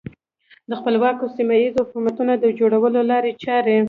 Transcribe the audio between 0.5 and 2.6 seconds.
د خپلواکو سیمه ییزو حکومتونو د